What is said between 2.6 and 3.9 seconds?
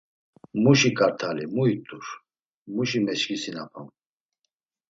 muşi meşǩisinapam?